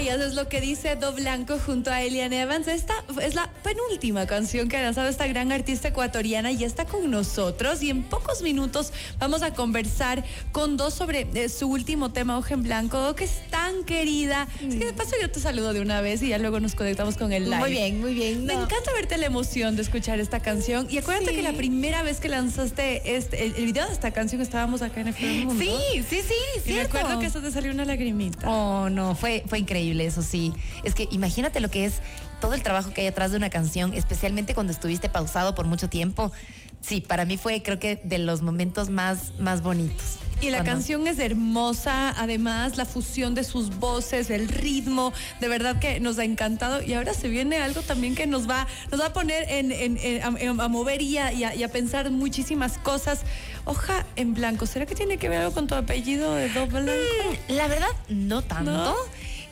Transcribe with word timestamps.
Ay, 0.00 0.08
eso 0.08 0.24
es 0.24 0.32
lo 0.32 0.48
que 0.48 0.62
dice 0.62 0.96
Do 0.96 1.12
Blanco 1.12 1.58
junto 1.58 1.90
a 1.90 2.00
Elian 2.00 2.32
Evans. 2.32 2.66
Esta 2.68 2.94
es 3.20 3.34
la 3.34 3.50
penúltima 3.62 4.26
canción 4.26 4.66
que 4.66 4.78
ha 4.78 4.80
lanzado 4.80 5.10
esta 5.10 5.26
gran 5.26 5.52
artista 5.52 5.88
ecuatoriana 5.88 6.50
y 6.52 6.64
está 6.64 6.86
con 6.86 7.10
nosotros. 7.10 7.82
Y 7.82 7.90
en 7.90 8.02
pocos 8.04 8.40
minutos 8.40 8.94
vamos 9.18 9.42
a 9.42 9.52
conversar 9.52 10.24
con 10.52 10.78
dos 10.78 10.94
sobre 10.94 11.26
eh, 11.34 11.50
su 11.50 11.68
último 11.68 12.12
tema, 12.12 12.38
Hoja 12.38 12.54
en 12.54 12.62
Blanco, 12.62 13.14
que 13.14 13.24
es 13.24 13.42
tan 13.50 13.84
querida. 13.84 14.48
Así 14.54 14.78
que 14.78 14.86
de 14.86 14.94
paso 14.94 15.16
yo 15.20 15.30
te 15.30 15.38
saludo 15.38 15.74
de 15.74 15.82
una 15.82 16.00
vez 16.00 16.22
y 16.22 16.28
ya 16.28 16.38
luego 16.38 16.60
nos 16.60 16.74
conectamos 16.74 17.18
con 17.18 17.34
el 17.34 17.44
live. 17.44 17.58
Muy 17.58 17.70
bien, 17.70 18.00
muy 18.00 18.14
bien. 18.14 18.46
Me 18.46 18.54
encanta 18.54 18.94
verte 18.94 19.18
la 19.18 19.26
emoción 19.26 19.76
de 19.76 19.82
escuchar 19.82 20.18
esta 20.18 20.40
canción. 20.40 20.86
Y 20.88 20.96
acuérdate 20.96 21.34
que 21.34 21.42
la 21.42 21.52
primera 21.52 22.02
vez 22.02 22.20
que 22.20 22.30
lanzaste 22.30 23.16
este, 23.16 23.44
el, 23.44 23.66
video 23.66 23.86
de 23.86 23.92
esta 23.92 24.12
canción 24.12 24.40
estábamos 24.40 24.80
acá 24.80 25.02
en 25.02 25.08
el 25.08 25.44
Mundo. 25.44 25.62
Sí, 25.62 26.02
sí, 26.08 26.22
sí, 26.26 26.70
y 26.70 26.72
me 26.72 26.80
acuerdo 26.80 27.18
que 27.18 27.26
eso 27.26 27.42
te 27.42 27.50
salió 27.50 27.70
una 27.70 27.84
lagrimita. 27.84 28.48
Oh, 28.48 28.88
no, 28.88 29.14
fue, 29.14 29.44
fue 29.46 29.58
increíble, 29.58 29.89
eso 29.98 30.22
sí. 30.22 30.52
Es 30.84 30.94
que 30.94 31.08
imagínate 31.10 31.60
lo 31.60 31.70
que 31.70 31.86
es 31.86 31.94
todo 32.40 32.54
el 32.54 32.62
trabajo 32.62 32.92
que 32.92 33.02
hay 33.02 33.06
atrás 33.06 33.30
de 33.30 33.36
una 33.36 33.50
canción, 33.50 33.94
especialmente 33.94 34.54
cuando 34.54 34.72
estuviste 34.72 35.08
pausado 35.08 35.54
por 35.54 35.66
mucho 35.66 35.88
tiempo. 35.88 36.32
Sí, 36.80 37.00
para 37.00 37.24
mí 37.24 37.36
fue 37.36 37.62
creo 37.62 37.78
que 37.78 37.96
de 38.04 38.18
los 38.18 38.42
momentos 38.42 38.88
más, 38.88 39.32
más 39.38 39.62
bonitos. 39.62 40.18
Y 40.40 40.48
la 40.48 40.64
canción 40.64 41.06
es 41.06 41.18
hermosa, 41.18 42.14
además 42.16 42.78
la 42.78 42.86
fusión 42.86 43.34
de 43.34 43.44
sus 43.44 43.76
voces, 43.76 44.30
el 44.30 44.48
ritmo, 44.48 45.12
de 45.38 45.48
verdad 45.48 45.78
que 45.78 46.00
nos 46.00 46.18
ha 46.18 46.24
encantado. 46.24 46.82
Y 46.82 46.94
ahora 46.94 47.12
se 47.12 47.28
viene 47.28 47.58
algo 47.58 47.82
también 47.82 48.14
que 48.14 48.26
nos 48.26 48.48
va, 48.48 48.66
nos 48.90 49.00
va 49.00 49.06
a 49.06 49.12
poner 49.12 49.44
en, 49.50 50.22
a, 50.22 50.68
mover 50.68 51.02
y 51.02 51.18
a, 51.18 51.68
pensar 51.70 52.10
muchísimas 52.10 52.78
cosas. 52.78 53.20
Hoja 53.66 54.06
en 54.16 54.32
blanco, 54.32 54.64
¿será 54.64 54.86
que 54.86 54.94
tiene 54.94 55.18
que 55.18 55.28
ver 55.28 55.40
algo 55.42 55.52
con 55.52 55.66
tu 55.66 55.74
apellido 55.74 56.34
de 56.34 56.48
doble? 56.48 56.90
Mm, 56.90 57.52
la 57.52 57.68
verdad, 57.68 57.90
no 58.08 58.40
tanto. 58.40 58.96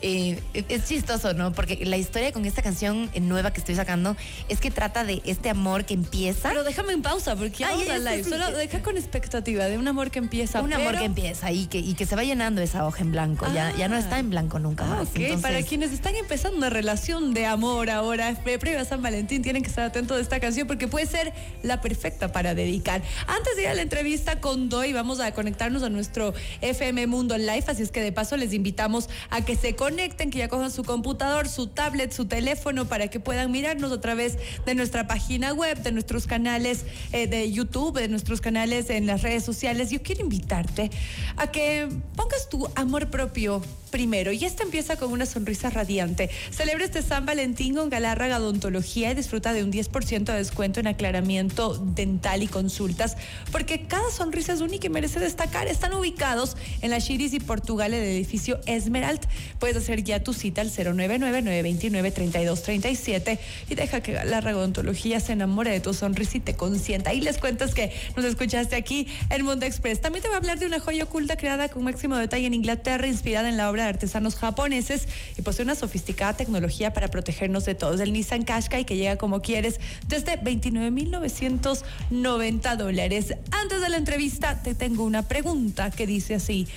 Eh, 0.01 0.41
es 0.53 0.85
chistoso, 0.85 1.33
¿no? 1.33 1.51
Porque 1.51 1.85
la 1.85 1.97
historia 1.97 2.31
con 2.31 2.45
esta 2.45 2.61
canción 2.61 3.09
nueva 3.19 3.51
que 3.51 3.59
estoy 3.59 3.75
sacando 3.75 4.15
es 4.47 4.59
que 4.59 4.71
trata 4.71 5.03
de 5.03 5.21
este 5.25 5.49
amor 5.49 5.85
que 5.85 5.93
empieza. 5.93 6.49
Pero 6.49 6.63
déjame 6.63 6.93
en 6.93 7.01
pausa, 7.01 7.35
porque 7.35 7.59
ya 7.59 7.75
live. 7.75 8.23
Solo 8.23 8.51
deja 8.51 8.81
con 8.81 8.97
expectativa 8.97 9.65
de 9.65 9.77
un 9.77 9.87
amor 9.87 10.09
que 10.11 10.19
empieza. 10.19 10.61
Un 10.61 10.73
amor 10.73 10.97
que 10.97 11.05
empieza 11.05 11.51
y 11.51 11.67
que, 11.67 11.79
y 11.79 11.95
que 11.95 12.05
se 12.05 12.15
va 12.15 12.23
llenando 12.23 12.61
esa 12.61 12.85
hoja 12.85 13.01
en 13.01 13.11
blanco. 13.11 13.45
ya, 13.53 13.75
ya 13.75 13.87
no 13.87 13.97
está 13.97 14.15
ah. 14.15 14.19
en 14.19 14.29
blanco 14.29 14.59
nunca 14.59 14.85
más. 14.85 15.09
Ok, 15.09 15.41
para 15.41 15.61
quienes 15.63 15.91
están 15.91 16.15
empezando 16.15 16.57
una 16.57 16.69
relación 16.69 17.33
de 17.33 17.45
amor 17.45 17.89
ahora, 17.89 18.35
previo 18.43 18.79
a 18.79 18.85
San 18.85 19.01
Valentín, 19.01 19.41
tienen 19.41 19.63
que 19.63 19.69
estar 19.69 19.83
atentos 19.83 20.17
a 20.17 20.21
esta 20.21 20.39
canción 20.39 20.67
porque 20.67 20.87
puede 20.87 21.05
ser 21.05 21.33
la 21.63 21.81
perfecta 21.81 22.31
para 22.31 22.55
dedicar. 22.55 23.01
Antes 23.27 23.55
de 23.55 23.63
ir 23.63 23.67
a 23.67 23.73
la 23.73 23.81
entrevista 23.81 24.39
con 24.39 24.69
Doy, 24.69 24.93
vamos 24.93 25.19
a 25.19 25.33
conectarnos 25.33 25.83
a 25.83 25.89
nuestro 25.89 26.33
FM 26.61 27.07
Mundo 27.07 27.37
Live, 27.37 27.65
así 27.67 27.83
es 27.83 27.91
que 27.91 28.01
de 28.01 28.11
paso 28.11 28.37
les 28.37 28.53
invitamos 28.53 29.09
a 29.29 29.43
que 29.43 29.55
se 29.55 29.75
conecten 29.75 29.88
conecten, 29.89 30.29
que 30.29 30.37
ya 30.37 30.47
cojan 30.49 30.69
su 30.71 30.83
computador, 30.83 31.49
su 31.49 31.65
tablet, 31.65 32.11
su 32.11 32.25
teléfono 32.25 32.87
para 32.87 33.07
que 33.07 33.19
puedan 33.19 33.51
mirarnos 33.51 33.91
a 33.91 33.99
través 33.99 34.37
de 34.63 34.75
nuestra 34.75 35.07
página 35.07 35.51
web, 35.51 35.81
de 35.81 35.91
nuestros 35.91 36.27
canales 36.27 36.85
eh, 37.11 37.25
de 37.25 37.51
YouTube, 37.51 37.99
de 37.99 38.07
nuestros 38.07 38.39
canales 38.39 38.91
en 38.91 39.07
las 39.07 39.23
redes 39.23 39.43
sociales. 39.43 39.89
Yo 39.89 40.03
quiero 40.03 40.21
invitarte 40.21 40.91
a 41.37 41.47
que 41.47 41.89
pongas 42.15 42.49
tu 42.49 42.69
amor 42.75 43.09
propio 43.09 43.63
primero. 43.89 44.31
Y 44.31 44.45
esta 44.45 44.63
empieza 44.63 44.95
con 44.97 45.11
una 45.11 45.25
sonrisa 45.25 45.69
radiante. 45.69 46.29
Celebra 46.51 46.85
este 46.85 47.01
San 47.01 47.25
Valentín 47.25 47.75
con 47.75 47.89
Galarraga 47.89 48.39
Odontología 48.39 49.11
y 49.11 49.15
disfruta 49.15 49.51
de 49.53 49.63
un 49.63 49.71
10% 49.71 50.23
de 50.23 50.33
descuento 50.33 50.79
en 50.79 50.87
aclaramiento 50.87 51.75
dental 51.75 52.43
y 52.43 52.47
consultas, 52.47 53.17
porque 53.51 53.87
cada 53.87 54.09
sonrisa 54.11 54.53
es 54.53 54.61
única 54.61 54.87
y 54.87 54.89
merece 54.89 55.19
destacar. 55.19 55.67
Están 55.67 55.93
ubicados 55.93 56.55
en 56.81 56.91
la 56.91 57.01
Chiris 57.01 57.33
y 57.33 57.39
Portugal, 57.39 57.93
el 57.93 58.03
edificio 58.03 58.59
Esmerald. 58.65 59.21
Puedes 59.59 59.77
hacer 59.77 60.03
ya 60.03 60.23
tu 60.23 60.33
cita 60.33 60.61
al 60.61 60.71
099-929-3237 60.71 63.39
y 63.69 63.75
deja 63.75 64.01
que 64.01 64.13
Galarraga 64.13 64.57
Odontología 64.57 65.19
se 65.19 65.33
enamore 65.33 65.71
de 65.71 65.79
tu 65.79 65.93
sonrisa 65.93 66.37
y 66.37 66.41
te 66.41 66.55
consienta. 66.55 67.13
Y 67.13 67.21
les 67.21 67.37
cuentas 67.37 67.73
que 67.73 67.93
nos 68.15 68.25
escuchaste 68.25 68.75
aquí 68.75 69.07
en 69.29 69.45
Mundo 69.45 69.65
Express. 69.65 70.01
También 70.01 70.21
te 70.21 70.27
voy 70.27 70.35
a 70.35 70.37
hablar 70.37 70.59
de 70.59 70.65
una 70.65 70.79
joya 70.79 71.05
oculta 71.05 71.37
creada 71.37 71.69
con 71.69 71.83
máximo 71.83 72.17
detalle 72.17 72.47
en 72.47 72.53
Inglaterra, 72.53 73.07
inspirada 73.07 73.49
en 73.49 73.57
la 73.57 73.69
obra 73.69 73.78
de 73.83 73.89
artesanos 73.89 74.35
japoneses 74.35 75.07
y 75.37 75.41
posee 75.41 75.63
una 75.63 75.75
sofisticada 75.75 76.33
tecnología 76.33 76.93
para 76.93 77.09
protegernos 77.09 77.65
de 77.65 77.75
todos. 77.75 77.99
El 77.99 78.13
Nissan 78.13 78.43
Qashqai 78.43 78.85
que 78.85 78.95
llega 78.95 79.17
como 79.17 79.41
quieres 79.41 79.81
desde 80.07 80.41
29.990 80.41 82.77
dólares. 82.77 83.35
Antes 83.51 83.81
de 83.81 83.89
la 83.89 83.97
entrevista 83.97 84.61
te 84.61 84.75
tengo 84.75 85.03
una 85.03 85.27
pregunta 85.27 85.91
que 85.91 86.07
dice 86.07 86.35
así. 86.35 86.69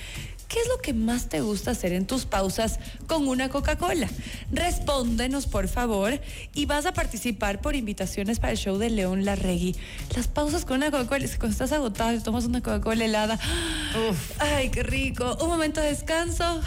¿Qué 0.53 0.59
es 0.59 0.67
lo 0.67 0.77
que 0.77 0.93
más 0.93 1.29
te 1.29 1.41
gusta 1.41 1.71
hacer 1.71 1.93
en 1.93 2.05
tus 2.05 2.25
pausas 2.25 2.77
con 3.07 3.27
una 3.27 3.49
Coca-Cola? 3.49 4.07
Respóndenos, 4.51 5.47
por 5.47 5.67
favor, 5.67 6.21
y 6.53 6.67
vas 6.67 6.85
a 6.85 6.93
participar 6.93 7.59
por 7.59 7.75
invitaciones 7.75 8.37
para 8.37 8.51
el 8.51 8.59
show 8.59 8.77
de 8.77 8.91
León 8.91 9.25
Larregui. 9.25 9.75
Las 10.15 10.27
pausas 10.27 10.63
con 10.63 10.77
una 10.77 10.91
Coca-Cola, 10.91 11.25
cuando 11.39 11.53
estás 11.53 11.71
agotado 11.71 12.13
y 12.13 12.19
tomas 12.19 12.45
una 12.45 12.61
Coca-Cola 12.61 13.03
helada, 13.03 13.39
ay, 14.37 14.69
qué 14.69 14.83
rico. 14.83 15.35
Un 15.41 15.47
momento 15.47 15.81
de 15.81 15.87
descanso 15.87 16.61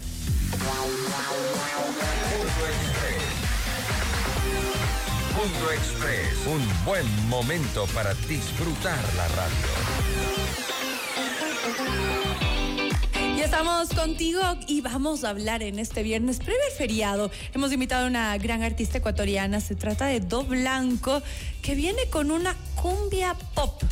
Mundo 5.36 5.72
Express. 5.72 6.48
Un 6.48 6.86
buen 6.86 7.28
momento 7.28 7.86
para 7.94 8.14
disfrutar 8.28 8.98
la 9.16 9.28
radio. 9.28 9.68
Y 13.36 13.42
estamos 13.42 13.90
contigo 13.90 14.42
y 14.68 14.82
vamos 14.82 15.24
a 15.24 15.30
hablar 15.30 15.62
en 15.62 15.78
este 15.78 16.04
viernes 16.04 16.38
previo 16.38 16.62
feriado. 16.78 17.30
Hemos 17.54 17.72
invitado 17.74 18.06
a 18.06 18.08
una 18.08 18.38
gran 18.38 18.64
artista 18.64 18.98
ecuatoriana. 19.00 19.60
Se 19.62 19.76
trata 19.76 20.06
de 20.06 20.20
Do 20.20 20.44
Blanco, 20.44 21.22
que 21.62 21.76
viene 21.76 22.10
con 22.10 22.32
una 22.32 22.56
cumbia 22.76 23.36
pop. 23.54 23.84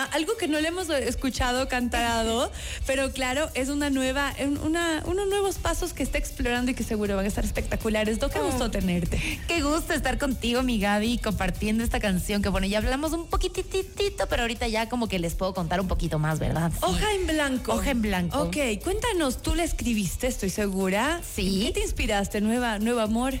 Ah, 0.00 0.08
algo 0.14 0.34
que 0.38 0.48
no 0.48 0.58
le 0.60 0.68
hemos 0.68 0.88
escuchado 0.88 1.68
cantado, 1.68 2.50
pero 2.86 3.12
claro, 3.12 3.50
es 3.52 3.68
una 3.68 3.90
nueva, 3.90 4.32
una, 4.64 5.02
unos 5.04 5.28
nuevos 5.28 5.58
pasos 5.58 5.92
que 5.92 6.02
está 6.02 6.16
explorando 6.16 6.70
y 6.70 6.74
que 6.74 6.84
seguro 6.84 7.16
van 7.16 7.26
a 7.26 7.28
estar 7.28 7.44
espectaculares. 7.44 8.18
Do, 8.18 8.30
qué 8.30 8.38
gusto 8.38 8.64
oh. 8.64 8.70
tenerte. 8.70 9.20
Qué 9.46 9.60
gusto 9.60 9.92
estar 9.92 10.16
contigo, 10.16 10.62
mi 10.62 10.80
Gaby, 10.80 11.18
compartiendo 11.18 11.84
esta 11.84 12.00
canción 12.00 12.40
que 12.40 12.48
bueno, 12.48 12.66
ya 12.66 12.78
hablamos 12.78 13.12
un 13.12 13.26
poquititito, 13.26 14.26
pero 14.26 14.40
ahorita 14.40 14.68
ya 14.68 14.88
como 14.88 15.06
que 15.06 15.18
les 15.18 15.34
puedo 15.34 15.52
contar 15.52 15.82
un 15.82 15.88
poquito 15.88 16.18
más, 16.18 16.38
¿verdad? 16.38 16.72
Hoja 16.80 17.12
en 17.12 17.26
blanco. 17.26 17.74
Hoja 17.74 17.90
en 17.90 18.00
blanco. 18.00 18.40
Ok, 18.40 18.56
cuéntanos, 18.82 19.42
tú 19.42 19.54
la 19.54 19.64
escribiste, 19.64 20.28
estoy 20.28 20.48
segura. 20.48 21.20
Sí. 21.34 21.64
¿Qué 21.66 21.72
te 21.72 21.80
inspiraste? 21.80 22.40
¿Nueva, 22.40 22.78
nuevo 22.78 23.00
amor? 23.00 23.34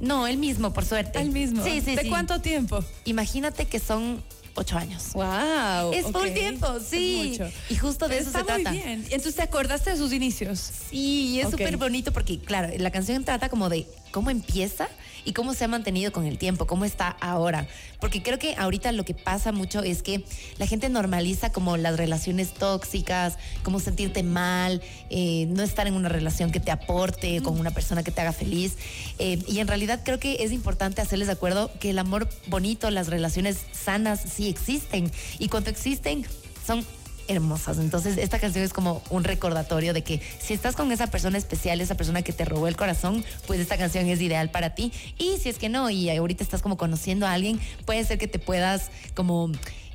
No, 0.00 0.26
el 0.26 0.38
mismo, 0.38 0.72
por 0.72 0.86
suerte. 0.86 1.20
El 1.20 1.30
mismo. 1.30 1.62
Sí, 1.62 1.82
sí, 1.84 1.94
¿De 1.94 2.08
cuánto 2.08 2.40
tiempo? 2.40 2.82
Imagínate 3.04 3.66
que 3.66 3.78
son 3.78 4.22
ocho 4.54 4.76
años. 4.76 5.12
Wow. 5.14 5.92
Es 5.92 6.06
por 6.06 6.28
tiempo, 6.30 6.78
sí. 6.80 7.38
Y 7.68 7.76
justo 7.76 8.08
de 8.08 8.18
eso 8.18 8.30
se 8.30 8.44
trata. 8.44 8.70
Muy 8.70 8.80
bien. 8.80 9.04
Entonces 9.04 9.34
te 9.34 9.42
acordaste 9.42 9.90
de 9.90 9.96
sus 9.96 10.12
inicios. 10.12 10.58
Sí, 10.90 11.40
es 11.40 11.50
súper 11.50 11.76
bonito 11.76 12.12
porque, 12.12 12.38
claro, 12.38 12.72
la 12.76 12.90
canción 12.90 13.24
trata 13.24 13.48
como 13.48 13.68
de 13.68 13.86
cómo 14.10 14.30
empieza 14.30 14.88
y 15.24 15.32
cómo 15.32 15.54
se 15.54 15.64
ha 15.64 15.68
mantenido 15.68 16.12
con 16.12 16.26
el 16.26 16.38
tiempo, 16.38 16.66
cómo 16.66 16.84
está 16.84 17.08
ahora. 17.08 17.66
Porque 18.00 18.22
creo 18.22 18.38
que 18.38 18.54
ahorita 18.56 18.92
lo 18.92 19.04
que 19.04 19.14
pasa 19.14 19.52
mucho 19.52 19.82
es 19.82 20.02
que 20.02 20.24
la 20.58 20.66
gente 20.66 20.88
normaliza 20.88 21.52
como 21.52 21.76
las 21.76 21.96
relaciones 21.96 22.54
tóxicas, 22.54 23.36
como 23.62 23.80
sentirte 23.80 24.22
mal, 24.22 24.80
eh, 25.10 25.46
no 25.50 25.62
estar 25.62 25.86
en 25.86 25.94
una 25.94 26.08
relación 26.08 26.50
que 26.50 26.60
te 26.60 26.70
aporte, 26.70 27.42
con 27.42 27.58
una 27.58 27.70
persona 27.70 28.02
que 28.02 28.10
te 28.10 28.20
haga 28.20 28.32
feliz. 28.32 28.76
Eh, 29.18 29.42
y 29.46 29.58
en 29.58 29.68
realidad 29.68 30.00
creo 30.04 30.18
que 30.18 30.42
es 30.42 30.52
importante 30.52 31.00
hacerles 31.02 31.28
de 31.28 31.34
acuerdo 31.34 31.70
que 31.78 31.90
el 31.90 31.98
amor 31.98 32.28
bonito, 32.46 32.90
las 32.90 33.08
relaciones 33.08 33.58
sanas 33.72 34.20
sí 34.20 34.48
existen. 34.48 35.10
Y 35.38 35.48
cuando 35.48 35.70
existen, 35.70 36.24
son 36.66 36.84
hermosas. 37.30 37.78
Entonces, 37.78 38.18
esta 38.18 38.38
canción 38.38 38.64
es 38.64 38.72
como 38.72 39.02
un 39.10 39.24
recordatorio 39.24 39.92
de 39.92 40.02
que 40.02 40.20
si 40.40 40.54
estás 40.54 40.76
con 40.76 40.90
esa 40.92 41.06
persona 41.06 41.38
especial, 41.38 41.80
esa 41.80 41.94
persona 41.94 42.22
que 42.22 42.32
te 42.32 42.44
robó 42.44 42.68
el 42.68 42.76
corazón, 42.76 43.24
pues 43.46 43.60
esta 43.60 43.76
canción 43.76 44.06
es 44.08 44.20
ideal 44.20 44.50
para 44.50 44.74
ti. 44.74 44.92
Y 45.18 45.38
si 45.38 45.48
es 45.48 45.58
que 45.58 45.68
no, 45.68 45.90
y 45.90 46.10
ahorita 46.10 46.42
estás 46.42 46.62
como 46.62 46.76
conociendo 46.76 47.26
a 47.26 47.32
alguien, 47.32 47.60
puede 47.84 48.04
ser 48.04 48.18
que 48.18 48.28
te 48.28 48.38
puedas 48.38 48.90
como 49.14 49.50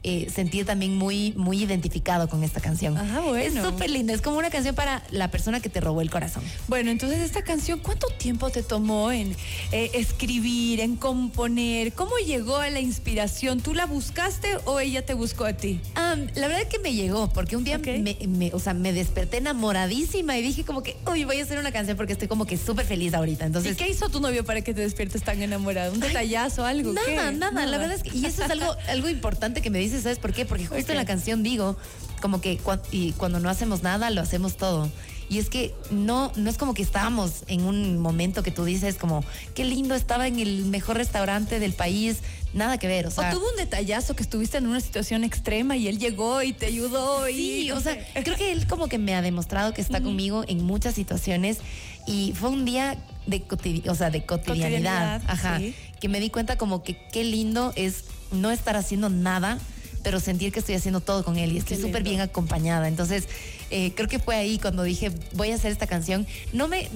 eh, 0.08 0.30
sentir 0.34 0.66
también 0.68 0.96
muy, 0.96 1.34
muy 1.36 1.64
identificado 1.64 2.30
con 2.30 2.44
esta 2.44 2.62
canción. 2.62 2.96
Ajá, 2.96 3.22
bueno. 3.22 3.62
Es 3.62 3.68
súper 3.68 3.90
linda, 3.90 4.14
es 4.14 4.22
como 4.22 4.38
una 4.38 4.52
canción 4.52 4.76
para 4.76 5.02
la 5.10 5.32
persona 5.32 5.60
que 5.62 5.70
te 5.70 5.82
robó 5.82 6.02
el 6.02 6.12
corazón. 6.12 6.44
Bueno, 6.68 6.92
entonces 6.92 7.20
esta 7.22 7.42
canción, 7.42 7.80
¿cuánto 7.80 8.08
tiempo 8.10 8.52
te 8.52 8.62
tomó 8.62 9.12
en 9.12 9.36
eh, 9.72 9.90
escribir, 9.96 10.80
en 10.80 10.96
componer? 10.96 11.94
¿Cómo 11.94 12.18
llegó 12.18 12.58
a 12.58 12.70
la 12.70 12.80
inspiración? 12.82 13.62
¿Tú 13.62 13.74
la 13.74 13.88
buscaste 13.88 14.48
o 14.66 14.80
ella 14.80 15.04
te 15.06 15.16
buscó 15.16 15.46
a 15.46 15.54
ti? 15.54 15.80
Um, 15.98 16.28
la 16.36 16.48
verdad 16.48 16.62
es 16.62 16.68
que 16.68 16.78
me 16.80 16.94
llegó, 16.94 17.30
porque 17.30 17.56
un 17.58 17.64
día 17.64 17.80
me, 17.80 18.16
me- 18.28 18.52
o 18.54 18.60
sea, 18.60 18.74
me 18.76 18.94
desperté 18.94 19.38
enamoradísima 19.38 20.38
y 20.38 20.42
dije 20.44 20.64
como 20.64 20.84
que, 20.84 20.96
uy, 21.12 21.24
voy 21.24 21.40
a 21.40 21.44
hacer 21.44 21.58
una 21.58 21.72
canción 21.72 21.98
porque 21.98 22.14
estoy 22.14 22.28
como 22.28 22.46
que 22.46 22.58
súper 22.58 22.86
feliz 22.86 23.14
ahorita. 23.16 23.46
Entonces, 23.46 23.74
¿Y 23.74 23.76
qué 23.76 23.90
hizo 23.90 24.10
tu 24.10 24.20
novio 24.20 24.46
para 24.46 24.62
que 24.62 24.74
te 24.74 24.82
despiertes 24.82 25.24
tan 25.24 25.42
enamorado? 25.42 25.92
¿Un 25.94 26.00
detallazo, 26.00 26.64
algo? 26.64 26.94
Nada, 26.94 27.32
nada, 27.32 27.66
La 27.66 27.78
verdad 27.80 27.96
es 27.96 28.04
que, 28.04 28.16
y 28.16 28.26
eso 28.26 28.44
es 28.44 28.52
algo, 28.52 28.76
algo 28.88 29.10
importante 29.10 29.62
que 29.62 29.70
me 29.70 29.80
¿sabes 30.04 30.20
por 30.20 30.34
qué? 30.34 30.46
Porque 30.46 30.66
justo 30.66 30.92
en 30.92 30.98
la 30.98 31.06
canción 31.06 31.44
digo, 31.44 31.78
como 32.22 32.42
que 32.42 32.60
cua- 32.60 32.82
y 32.92 33.12
cuando 33.14 33.40
no 33.40 33.50
hacemos 33.50 33.84
nada, 33.84 34.10
lo 34.10 34.22
hacemos 34.22 34.58
todo. 34.58 34.90
Y 35.28 35.40
es 35.40 35.50
que 35.50 35.74
no, 35.90 36.32
no 36.36 36.52
es 36.52 36.58
como 36.60 36.76
que 36.76 36.84
estábamos 36.84 37.46
en 37.48 37.64
un 37.64 37.98
momento 37.98 38.44
que 38.44 38.52
tú 38.52 38.64
dices 38.64 38.94
como, 38.96 39.24
qué 39.56 39.66
lindo, 39.66 39.96
estaba 39.96 40.28
en 40.28 40.38
el 40.40 40.66
mejor 40.66 40.98
restaurante 40.98 41.60
del 41.60 41.74
país, 41.74 42.18
nada 42.54 42.78
que 42.78 42.86
ver, 42.88 43.08
o 43.08 43.12
sea. 43.12 43.30
¿O 43.32 43.34
tuvo 43.34 43.50
un 43.50 43.56
detallazo 43.58 44.16
que 44.16 44.22
estuviste 44.22 44.60
en 44.60 44.68
una 44.68 44.80
situación 44.82 45.24
extrema 45.24 45.78
y 45.78 45.88
él 45.88 45.98
llegó 45.98 46.44
y 46.44 46.54
te 46.54 46.68
ayudó? 46.68 47.28
y 47.28 47.34
Sí, 47.34 47.72
o 47.72 47.80
sea, 47.80 47.98
creo 48.24 48.36
que 48.38 48.52
él 48.52 48.68
como 48.68 48.88
que 48.88 49.00
me 49.00 49.16
ha 49.16 49.24
demostrado 49.24 49.74
que 49.74 49.82
está 49.82 50.00
conmigo 50.00 50.44
en 50.48 50.64
muchas 50.64 50.94
situaciones 50.94 51.58
y 52.06 52.34
fue 52.36 52.50
un 52.50 52.64
día 52.64 52.96
de, 53.26 53.44
o 53.90 53.96
sea, 53.96 54.12
de 54.12 54.24
cotidianidad, 54.28 55.22
Cotidianidad, 55.22 55.22
ajá, 55.28 55.58
sí. 55.58 55.74
que 56.00 56.08
me 56.08 56.20
di 56.20 56.30
cuenta 56.30 56.56
como 56.60 56.84
que 56.84 56.98
qué 57.12 57.24
lindo 57.24 57.74
es 57.76 58.04
no 58.32 58.52
estar 58.52 58.76
haciendo 58.76 59.10
nada, 59.10 59.58
pero 60.06 60.20
sentir 60.20 60.52
que 60.52 60.60
estoy 60.60 60.76
haciendo 60.76 61.02
todo 61.02 61.24
con 61.24 61.36
él 61.40 61.52
y 61.52 61.58
estoy 61.58 61.78
súper 61.78 62.04
bien 62.04 62.22
acompañada. 62.22 62.88
Entonces, 62.88 63.28
eh, 63.72 63.92
creo 63.96 64.08
que 64.08 64.20
fue 64.20 64.36
ahí 64.36 64.60
cuando 64.60 64.84
dije, 64.84 65.12
voy 65.34 65.50
a 65.50 65.56
hacer 65.56 65.72
esta 65.72 65.88
canción. 65.88 66.28
No 66.54 66.68
me, 66.68 66.88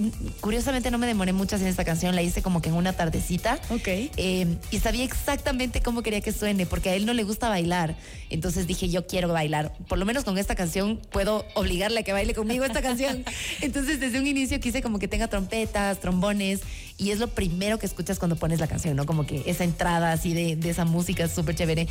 curiosamente 0.42 0.92
no 0.92 1.00
me 1.00 1.08
demoré 1.08 1.34
mucho 1.34 1.56
en 1.56 1.66
esta 1.66 1.84
canción, 1.84 2.14
la 2.14 2.22
hice 2.22 2.44
como 2.44 2.62
que 2.62 2.70
en 2.70 2.76
una 2.76 2.94
tardecita. 2.94 3.60
Ok. 3.72 3.88
Eh, 3.88 4.58
y 4.70 4.78
sabía 4.78 5.04
exactamente 5.04 5.82
cómo 5.82 6.04
quería 6.04 6.22
que 6.22 6.32
suene, 6.32 6.68
porque 6.68 6.92
a 6.92 6.94
él 6.94 7.08
no 7.08 7.14
le 7.14 7.24
gusta 7.24 7.50
bailar. 7.50 7.96
Entonces 8.30 8.68
dije, 8.68 8.90
yo 8.90 9.08
quiero 9.08 9.30
bailar. 9.30 9.74
Por 9.88 9.98
lo 9.98 10.06
menos 10.06 10.24
con 10.24 10.38
esta 10.38 10.54
canción 10.54 11.02
puedo 11.12 11.48
obligarle 11.56 12.02
a 12.02 12.04
que 12.04 12.14
baile 12.14 12.36
conmigo 12.36 12.64
esta 12.64 12.84
canción. 12.84 13.26
Entonces 13.62 14.00
desde 14.00 14.20
un 14.20 14.28
inicio 14.28 14.60
quise 14.60 14.84
como 14.84 15.00
que 15.00 15.08
tenga 15.08 15.28
trompetas, 15.30 16.00
trombones, 16.00 16.60
y 17.00 17.10
es 17.10 17.18
lo 17.18 17.30
primero 17.30 17.80
que 17.80 17.88
escuchas 17.88 18.20
cuando 18.20 18.36
pones 18.36 18.60
la 18.60 18.68
canción, 18.68 18.96
¿no? 18.96 19.08
Como 19.08 19.26
que 19.26 19.42
esa 19.48 19.64
entrada 19.64 20.12
así 20.12 20.36
de, 20.36 20.56
de 20.58 20.70
esa 20.70 20.86
música 20.86 21.28
súper 21.28 21.56
chévere. 21.56 21.88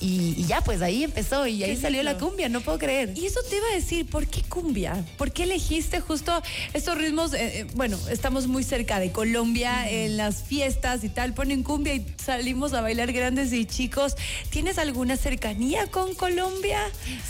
Y, 0.00 0.34
y 0.36 0.44
ya, 0.46 0.60
pues 0.60 0.82
ahí 0.82 1.04
empezó 1.04 1.46
y 1.46 1.62
ahí 1.62 1.74
Qué 1.74 1.80
salió 1.80 2.02
la 2.02 2.18
cumbia, 2.18 2.48
no 2.48 2.60
puedo 2.60 2.78
creer. 2.78 3.12
Y 3.16 3.26
eso 3.26 3.40
te 3.48 3.56
iba 3.56 3.66
a 3.72 3.74
decir, 3.74 4.06
¿por 4.06 4.26
qué 4.26 4.42
cumbia? 4.42 5.04
¿Por 5.16 5.32
qué 5.32 5.44
elegiste 5.44 6.00
justo 6.00 6.42
estos 6.72 6.98
ritmos? 6.98 7.32
Eh, 7.34 7.60
eh, 7.60 7.66
bueno, 7.74 7.98
estamos 8.10 8.46
muy 8.46 8.64
cerca 8.64 8.98
de 9.00 9.12
Colombia, 9.12 9.90
en 9.90 10.16
las 10.16 10.42
fiestas 10.42 11.04
y 11.04 11.08
tal, 11.08 11.34
ponen 11.34 11.62
cumbia 11.62 11.94
y 11.94 12.06
salimos 12.22 12.72
a 12.72 12.80
bailar 12.80 13.12
grandes 13.12 13.52
y 13.52 13.64
chicos. 13.64 14.16
¿Tienes 14.50 14.78
alguna 14.78 15.16
cercanía 15.16 15.86
con 15.86 16.14
Colombia? 16.14 16.80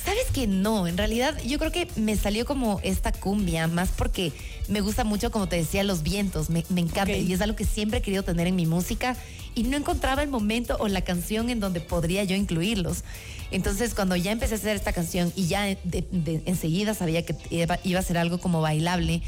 ¿Sabes 0.05 0.27
que 0.33 0.47
no? 0.47 0.87
En 0.87 0.97
realidad 0.97 1.37
yo 1.45 1.59
creo 1.59 1.73
que 1.73 1.89
me 1.97 2.17
salió 2.17 2.45
como 2.45 2.81
esta 2.83 3.13
cumbia, 3.13 3.67
más 3.67 3.91
porque 3.91 4.33
me 4.69 4.81
gusta 4.81 5.05
mucho, 5.05 5.31
como 5.31 5.49
te 5.49 5.57
decía, 5.57 5.83
los 5.85 6.03
vientos, 6.03 6.51
me, 6.51 6.65
me 6.69 6.81
encanta 6.81 7.13
y 7.17 7.33
es 7.33 7.41
algo 7.41 7.57
que 7.57 7.65
siempre 7.65 7.99
he 7.99 8.03
querido 8.03 8.23
tener 8.23 8.47
en 8.47 8.57
mi 8.57 8.67
música 8.67 9.17
y 9.55 9.63
no 9.65 9.77
encontraba 9.77 10.23
el 10.23 10.29
momento 10.29 10.77
o 10.81 10.89
la 10.89 11.01
canción 11.03 11.49
en 11.51 11.61
donde 11.61 11.81
podría 11.81 12.25
yo 12.25 12.37
incluirlos. 12.37 13.05
Entonces 13.51 13.95
cuando 13.95 14.17
ya 14.17 14.33
empecé 14.33 14.55
a 14.55 14.57
hacer 14.59 14.77
esta 14.77 14.93
canción 14.93 15.33
y 15.37 15.47
ya 15.47 15.63
de- 15.63 15.79
de- 15.85 16.43
enseguida 16.47 16.95
sabía 16.95 17.25
que 17.25 17.35
iba, 17.51 17.79
iba 17.85 18.01
a 18.01 18.03
ser 18.03 18.19
algo 18.19 18.39
como 18.39 18.61
bailable, 18.61 19.23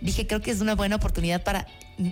dije 0.00 0.26
creo 0.26 0.40
que 0.40 0.50
es 0.50 0.60
una 0.60 0.74
buena 0.74 0.96
oportunidad 0.96 1.42
para 1.42 1.66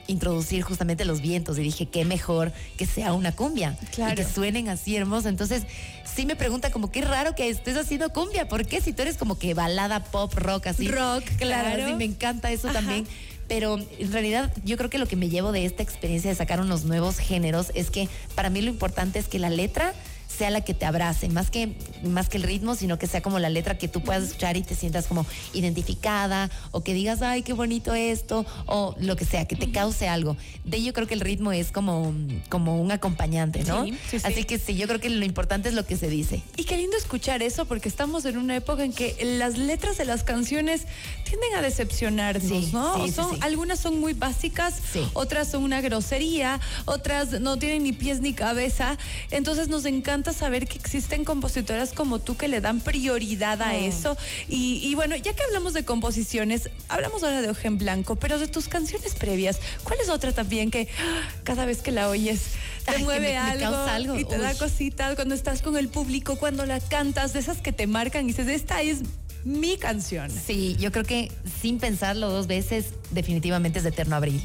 introducir 0.07 0.63
justamente 0.63 1.05
los 1.05 1.21
vientos 1.21 1.59
y 1.59 1.63
dije 1.63 1.87
qué 1.87 2.05
mejor 2.05 2.53
que 2.77 2.87
sea 2.87 3.13
una 3.13 3.33
cumbia 3.33 3.77
Claro. 3.95 4.13
y 4.13 4.15
que 4.17 4.25
suenen 4.25 4.69
así 4.69 4.97
hermosos. 4.97 5.27
Entonces, 5.27 5.65
sí 6.05 6.27
me 6.27 6.37
pregunta 6.37 6.71
como 6.71 6.91
qué 6.91 7.03
raro 7.03 7.35
que 7.35 7.49
estés 7.49 7.77
haciendo 7.77 8.13
cumbia. 8.13 8.49
¿Por 8.49 8.67
qué? 8.67 8.81
Si 8.81 8.93
tú 8.93 9.03
eres 9.03 9.17
como 9.17 9.39
que 9.39 9.55
balada 9.55 10.05
pop, 10.05 10.33
rock, 10.35 10.69
así. 10.69 10.89
Rock, 10.89 11.25
claro. 11.39 11.89
sí, 11.89 11.95
me 11.95 12.05
encanta 12.05 12.51
eso 12.53 12.69
Ajá. 12.69 12.79
también. 12.81 13.07
Pero 13.49 13.77
en 13.99 14.13
realidad 14.13 14.53
yo 14.65 14.77
creo 14.77 14.89
que 14.89 14.99
lo 14.99 15.07
que 15.07 15.17
me 15.17 15.29
llevo 15.29 15.53
de 15.53 15.65
esta 15.67 15.83
experiencia 15.83 16.31
de 16.31 16.37
sacar 16.37 16.61
unos 16.61 16.85
nuevos 16.85 17.19
géneros 17.19 17.71
es 17.75 17.91
que 17.91 18.09
para 18.35 18.49
mí 18.51 18.63
lo 18.63 18.71
importante 18.71 19.19
es 19.19 19.27
que 19.29 19.39
la 19.39 19.51
letra 19.51 19.93
sea 20.37 20.51
la 20.51 20.63
que 20.63 20.75
te 20.75 20.87
abrace, 20.87 21.29
más 21.29 21.51
que, 21.51 21.75
más 22.03 22.29
que 22.29 22.39
el 22.39 22.43
ritmo, 22.43 22.75
sino 22.75 22.99
que 22.99 23.07
sea 23.07 23.21
como 23.21 23.39
la 23.39 23.51
letra 23.51 23.79
que 23.79 23.89
tú 23.89 24.03
puedas 24.03 24.25
escuchar 24.25 24.57
y 24.57 24.63
te 24.63 24.75
sientas 24.75 25.07
como 25.07 25.27
identificada 25.53 26.51
o 26.71 26.83
que 26.83 26.95
digas, 26.95 27.23
ay, 27.23 27.43
qué 27.43 27.53
bonito 27.53 27.95
esto, 27.95 28.47
o 28.67 28.95
lo 28.99 29.17
que 29.17 29.25
sea, 29.25 29.47
que 29.47 29.57
te 29.57 29.71
cause 29.71 30.09
algo. 30.09 30.37
De 30.65 30.79
ello 30.79 30.93
creo 30.93 31.07
que 31.07 31.15
el 31.15 31.21
ritmo 31.21 31.53
es 31.53 31.71
como, 31.71 32.15
como 32.49 32.81
un 32.81 32.91
acompañante, 32.93 33.65
¿no? 33.65 33.85
Sí, 33.85 33.93
sí, 34.11 34.19
sí. 34.19 34.27
Así 34.27 34.45
que 34.45 34.59
sí, 34.59 34.75
yo 34.75 34.87
creo 34.87 35.01
que 35.01 35.11
lo 35.11 35.25
importante 35.25 35.69
es 35.69 35.75
lo 35.75 35.85
que 35.85 35.97
se 35.97 36.09
dice. 36.09 36.43
Y 36.57 36.65
qué 36.65 36.77
lindo 36.77 36.97
escuchar 36.97 37.43
eso 37.43 37.67
porque 37.67 37.89
estamos 37.89 38.25
en 38.25 38.39
una 38.39 38.57
época 38.57 38.85
en 38.85 38.93
que 38.93 39.17
las 39.39 39.59
letras 39.59 39.99
de 39.99 40.05
las 40.05 40.23
canciones 40.23 40.87
tienden 41.25 41.55
a 41.57 41.63
decepcionarnos, 41.63 42.73
¿no? 42.73 43.09
Son-. 43.09 43.43
Algunas 43.43 43.81
son 43.81 44.01
muy 44.01 44.15
básicas, 44.15 44.81
otras 45.13 45.51
son 45.51 45.63
una 45.65 45.81
grosería, 45.81 46.61
otras 46.85 47.41
no 47.41 47.59
tienen 47.59 47.83
ni 47.83 47.93
pies 47.93 48.21
ni 48.21 48.33
cabeza. 48.33 48.99
Entonces 49.31 49.69
nos 49.69 49.85
encanta 49.85 50.22
saber 50.33 50.69
que 50.69 50.79
existen 50.79 51.25
compositoras 51.25 51.93
como 51.93 52.21
tú 52.21 52.37
que 52.37 52.47
le 52.47 52.61
dan 52.61 52.79
prioridad 52.81 53.61
a 53.63 53.73
Oh. 53.73 53.77
eso. 53.77 54.17
Y, 54.49 54.77
y 54.87 54.95
bueno, 54.95 55.17
ya 55.17 55.33
que 55.35 55.43
hablamos 55.43 55.73
de 55.73 55.85
composiciones, 55.85 56.71
hablamos 56.89 57.25
ahora 57.25 57.43
de 57.43 57.49
Hoja 57.51 57.67
en 57.67 57.79
Blanco, 57.79 58.15
pero 58.17 58.39
de 58.39 58.47
tus 58.47 58.69
canciones 58.69 59.15
previas, 59.17 59.59
¿cuál 59.83 59.99
es 60.01 60.09
otra 60.09 60.33
también 60.33 60.71
que 60.71 60.87
ah, 61.01 61.29
cada 61.43 61.65
vez 61.65 61.79
que 61.83 61.91
la 61.91 62.09
oyes 62.09 62.43
te 62.85 62.93
Ay, 62.97 63.03
mueve 63.05 63.31
me- 63.31 63.37
algo, 63.39 64.19
y 64.19 64.25
te 64.25 64.39
da 64.39 64.55
cositas 64.55 65.15
cuando 65.17 65.35
estás 65.35 65.63
con 65.63 65.77
el 65.77 65.89
público, 65.89 66.37
cuando 66.37 66.67
la 66.67 66.79
cantas, 66.79 67.33
de 67.33 67.41
esas 67.41 67.59
que 67.63 67.73
te 67.73 67.87
marcan 67.87 68.25
y 68.25 68.29
dices, 68.29 68.49
esta 68.49 68.83
es 68.83 68.99
mi 69.45 69.77
canción. 69.77 70.31
Sí, 70.31 70.77
yo 70.79 70.93
creo 70.93 71.05
que 71.05 71.33
sin 71.61 71.79
pensarlo 71.79 72.31
dos 72.31 72.47
veces, 72.47 72.87
definitivamente 73.11 73.79
es 73.79 73.83
de 73.85 73.89
Eterno 73.91 74.15
Abril. 74.17 74.41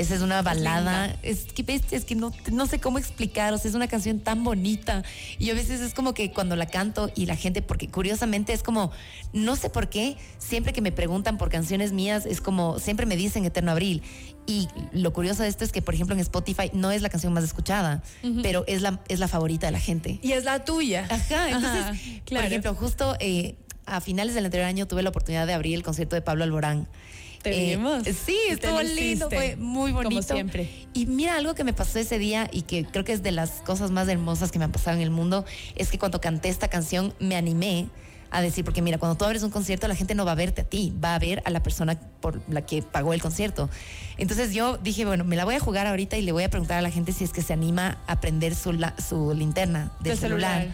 Esa 0.00 0.14
es 0.14 0.22
una 0.22 0.40
balada, 0.40 1.14
es 1.22 1.44
que 1.52 1.78
es 1.90 2.04
que 2.06 2.14
no, 2.14 2.32
no 2.50 2.66
sé 2.66 2.78
cómo 2.78 2.96
explicar, 2.96 3.52
o 3.52 3.58
sea, 3.58 3.68
es 3.68 3.74
una 3.74 3.86
canción 3.86 4.18
tan 4.18 4.42
bonita. 4.42 5.02
Y 5.38 5.44
yo 5.44 5.52
a 5.52 5.56
veces 5.56 5.82
es 5.82 5.92
como 5.92 6.14
que 6.14 6.32
cuando 6.32 6.56
la 6.56 6.64
canto 6.64 7.10
y 7.14 7.26
la 7.26 7.36
gente, 7.36 7.60
porque 7.60 7.86
curiosamente 7.88 8.54
es 8.54 8.62
como, 8.62 8.92
no 9.34 9.56
sé 9.56 9.68
por 9.68 9.90
qué, 9.90 10.16
siempre 10.38 10.72
que 10.72 10.80
me 10.80 10.90
preguntan 10.90 11.36
por 11.36 11.50
canciones 11.50 11.92
mías, 11.92 12.24
es 12.24 12.40
como, 12.40 12.78
siempre 12.78 13.04
me 13.04 13.14
dicen 13.14 13.44
Eterno 13.44 13.72
Abril. 13.72 14.02
Y 14.46 14.68
lo 14.92 15.12
curioso 15.12 15.42
de 15.42 15.50
esto 15.50 15.64
es 15.64 15.70
que, 15.70 15.82
por 15.82 15.92
ejemplo, 15.92 16.14
en 16.14 16.20
Spotify 16.20 16.70
no 16.72 16.90
es 16.90 17.02
la 17.02 17.10
canción 17.10 17.34
más 17.34 17.44
escuchada, 17.44 18.02
pero 18.42 18.64
es 18.66 18.80
la, 18.80 19.00
es 19.08 19.18
la 19.18 19.28
favorita 19.28 19.66
de 19.66 19.72
la 19.72 19.80
gente. 19.80 20.18
Y 20.22 20.32
es 20.32 20.44
la 20.44 20.64
tuya. 20.64 21.06
Ajá, 21.10 21.50
entonces, 21.50 21.82
Ajá, 21.82 21.94
por 22.26 22.42
ejemplo, 22.42 22.74
justo 22.74 23.16
eh, 23.20 23.56
a 23.84 24.00
finales 24.00 24.34
del 24.34 24.46
anterior 24.46 24.66
año 24.66 24.88
tuve 24.88 25.02
la 25.02 25.10
oportunidad 25.10 25.46
de 25.46 25.52
abrir 25.52 25.74
el 25.74 25.82
concierto 25.82 26.16
de 26.16 26.22
Pablo 26.22 26.44
Alborán. 26.44 26.88
Te 27.42 27.72
Eh, 27.72 27.76
vimos. 27.76 28.02
Sí, 28.04 28.36
estuvo 28.50 28.80
lindo, 28.82 29.28
fue 29.30 29.56
muy 29.56 29.92
como 29.92 30.04
bonito. 30.04 30.34
siempre. 30.34 30.68
Y 30.92 31.06
mira, 31.06 31.36
algo 31.36 31.54
que 31.54 31.64
me 31.64 31.72
pasó 31.72 31.98
ese 31.98 32.18
día 32.18 32.48
y 32.52 32.62
que 32.62 32.84
creo 32.84 33.04
que 33.04 33.12
es 33.12 33.22
de 33.22 33.32
las 33.32 33.50
cosas 33.62 33.90
más 33.90 34.08
hermosas 34.08 34.52
que 34.52 34.58
me 34.58 34.66
han 34.66 34.72
pasado 34.72 34.96
en 34.96 35.02
el 35.02 35.10
mundo, 35.10 35.44
es 35.76 35.90
que 35.90 35.98
cuando 35.98 36.20
canté 36.20 36.48
esta 36.50 36.68
canción 36.68 37.14
me 37.18 37.36
animé 37.36 37.88
a 38.30 38.40
decir, 38.42 38.64
porque 38.64 38.82
mira, 38.82 38.98
cuando 38.98 39.16
tú 39.16 39.24
abres 39.24 39.42
un 39.42 39.50
concierto, 39.50 39.88
la 39.88 39.94
gente 39.94 40.14
no 40.14 40.24
va 40.24 40.32
a 40.32 40.34
verte 40.36 40.60
a 40.62 40.64
ti, 40.64 40.92
va 41.02 41.14
a 41.14 41.18
ver 41.18 41.42
a 41.44 41.50
la 41.50 41.62
persona 41.62 41.98
por 42.20 42.40
la 42.48 42.62
que 42.62 42.82
pagó 42.82 43.12
el 43.12 43.20
concierto. 43.22 43.68
Entonces 44.18 44.52
yo 44.52 44.76
dije, 44.78 45.04
bueno, 45.04 45.24
me 45.24 45.34
la 45.36 45.44
voy 45.44 45.54
a 45.56 45.60
jugar 45.60 45.86
ahorita 45.86 46.16
y 46.16 46.22
le 46.22 46.32
voy 46.32 46.44
a 46.44 46.50
preguntar 46.50 46.78
a 46.78 46.82
la 46.82 46.90
gente 46.90 47.12
si 47.12 47.24
es 47.24 47.32
que 47.32 47.42
se 47.42 47.52
anima 47.52 47.98
a 48.06 48.20
prender 48.20 48.54
su, 48.54 48.72
la- 48.72 48.94
su 48.98 49.34
linterna 49.34 49.92
del 50.00 50.10
Del 50.12 50.18
celular. 50.18 50.68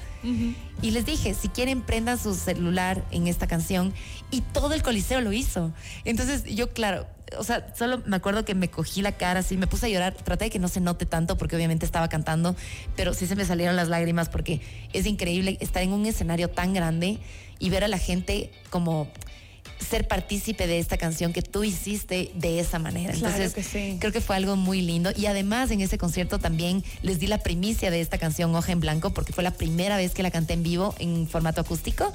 Y 0.83 0.91
les 0.91 1.07
dije, 1.07 1.35
si 1.35 1.49
quieren, 1.49 1.83
prendan 1.83 2.19
su 2.19 2.35
celular 2.35 3.05
en 3.11 3.27
esta 3.29 3.47
canción. 3.47 3.95
Y 4.31 4.41
todo 4.41 4.75
el 4.75 4.83
coliseo 4.83 5.21
lo 5.21 5.33
hizo. 5.33 5.73
Entonces 6.05 6.45
yo, 6.45 6.73
claro, 6.73 7.07
o 7.39 7.45
sea, 7.45 7.75
solo 7.75 8.03
me 8.07 8.17
acuerdo 8.17 8.45
que 8.45 8.55
me 8.55 8.71
cogí 8.71 9.03
la 9.03 9.13
cara 9.13 9.41
así, 9.41 9.57
me 9.57 9.67
puse 9.67 9.87
a 9.87 9.89
llorar. 9.89 10.15
Traté 10.15 10.47
de 10.47 10.51
que 10.51 10.59
no 10.59 10.69
se 10.69 10.81
note 10.81 11.07
tanto 11.07 11.37
porque 11.37 11.57
obviamente 11.57 11.85
estaba 11.85 12.09
cantando, 12.09 12.55
pero 12.95 13.15
sí 13.15 13.27
se 13.27 13.37
me 13.37 13.45
salieron 13.45 13.77
las 13.77 13.89
lágrimas 13.89 14.29
porque 14.29 14.61
es 14.93 15.07
increíble 15.07 15.59
estar 15.61 15.83
en 15.83 15.93
un 15.93 16.07
escenario 16.07 16.49
tan 16.49 16.73
grande 16.73 17.19
y 17.59 17.71
ver 17.71 17.85
a 17.85 17.89
la 17.89 17.99
gente 17.99 18.51
como 18.71 19.09
ser 19.79 20.09
partícipe 20.09 20.67
de 20.67 20.79
esta 20.79 20.97
canción 20.97 21.33
que 21.33 21.43
tú 21.43 21.65
hiciste 21.65 22.31
de 22.35 22.61
esa 22.61 22.79
manera. 22.79 23.13
Claro 23.13 23.35
Entonces, 23.35 23.55
que 23.55 23.63
sí. 23.63 23.97
creo 24.01 24.13
que 24.13 24.21
fue 24.21 24.37
algo 24.37 24.57
muy 24.57 24.81
lindo. 24.81 25.11
Y 25.15 25.27
además 25.27 25.71
en 25.71 25.81
ese 25.81 25.99
concierto 25.99 26.39
también 26.39 26.83
les 27.03 27.19
di 27.19 27.27
la 27.27 27.39
primicia 27.39 27.91
de 27.91 28.01
esta 28.01 28.19
canción 28.19 28.55
Hoja 28.55 28.73
en 28.73 28.81
Blanco 28.81 29.13
porque 29.13 29.33
fue 29.33 29.45
la 29.45 29.53
primera 29.53 29.97
vez 29.97 30.13
que 30.15 30.23
la 30.23 30.31
canté 30.31 30.55
en 30.55 30.63
vivo 30.63 30.95
en 30.99 31.29
formato 31.29 31.61
acústico. 31.61 32.13